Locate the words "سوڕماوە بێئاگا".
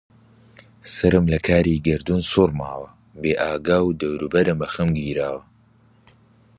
2.31-3.79